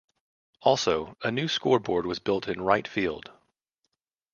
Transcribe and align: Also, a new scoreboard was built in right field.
Also, 0.61 1.15
a 1.21 1.29
new 1.29 1.47
scoreboard 1.47 2.07
was 2.07 2.17
built 2.17 2.47
in 2.47 2.59
right 2.59 2.87
field. 2.87 3.31